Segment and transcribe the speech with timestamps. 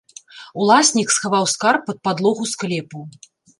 [0.63, 3.07] Уласнік схаваў скарб пад падлогу склепу.